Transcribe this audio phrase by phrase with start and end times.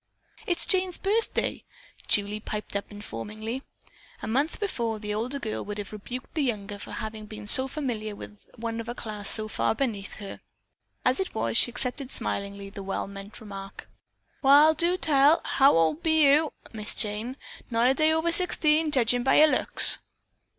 [0.47, 1.63] "It's Jane's birthday,"
[2.07, 3.61] Julie piped up informingly.
[4.23, 7.67] A month before the older girl would have rebuked the younger for having been so
[7.67, 10.41] familiar with one of a class far beneath her.
[11.05, 13.87] As it was, she accepted smilingly the well meant remark.
[14.41, 15.39] "Wall, do tell!
[15.45, 17.37] How old be yo', Miss Jane?
[17.69, 19.99] Not a day over sixteen, jedgin' by yer looks."